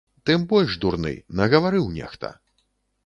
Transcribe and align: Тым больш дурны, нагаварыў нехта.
Тым 0.29 0.45
больш 0.53 0.71
дурны, 0.85 1.13
нагаварыў 1.41 1.85
нехта. 1.99 2.33